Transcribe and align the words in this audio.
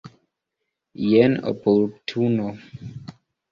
Jen 1.09 1.37
oportuno. 1.53 2.51